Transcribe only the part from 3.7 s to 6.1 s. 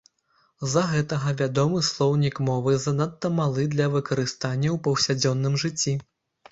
для выкарыстання ў паўсядзённым жыцці.